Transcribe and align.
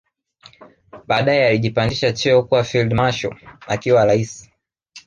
Baadae 1.07 1.47
alijipandisha 1.47 2.11
cheo 2.13 2.43
kua 2.43 2.63
field 2.63 2.93
marshal 2.93 3.35
akiwa 3.67 4.05
raisi 4.05 4.51